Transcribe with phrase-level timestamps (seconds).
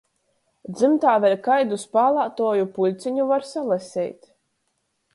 [0.77, 4.31] Dzymtā vēļ kaidu spālātuoju puļceņu var salaseit.